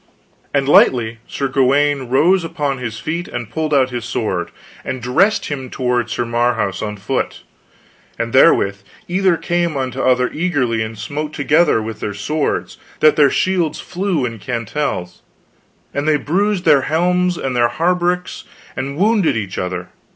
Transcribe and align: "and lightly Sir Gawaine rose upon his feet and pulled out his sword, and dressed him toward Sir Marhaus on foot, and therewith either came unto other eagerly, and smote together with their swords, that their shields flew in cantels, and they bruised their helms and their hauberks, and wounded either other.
"and 0.51 0.67
lightly 0.67 1.19
Sir 1.27 1.47
Gawaine 1.47 2.09
rose 2.09 2.43
upon 2.43 2.79
his 2.79 2.97
feet 2.97 3.27
and 3.27 3.51
pulled 3.51 3.71
out 3.71 3.91
his 3.91 4.03
sword, 4.03 4.49
and 4.83 4.99
dressed 4.99 5.45
him 5.49 5.69
toward 5.69 6.09
Sir 6.09 6.25
Marhaus 6.25 6.81
on 6.81 6.97
foot, 6.97 7.43
and 8.17 8.33
therewith 8.33 8.79
either 9.07 9.37
came 9.37 9.77
unto 9.77 10.01
other 10.01 10.31
eagerly, 10.33 10.81
and 10.81 10.97
smote 10.97 11.33
together 11.33 11.83
with 11.83 11.99
their 11.99 12.15
swords, 12.15 12.77
that 12.99 13.15
their 13.15 13.29
shields 13.29 13.79
flew 13.79 14.25
in 14.25 14.39
cantels, 14.39 15.21
and 15.93 16.07
they 16.07 16.17
bruised 16.17 16.65
their 16.65 16.81
helms 16.81 17.37
and 17.37 17.55
their 17.55 17.69
hauberks, 17.69 18.45
and 18.75 18.97
wounded 18.97 19.37
either 19.37 19.61
other. 19.63 19.89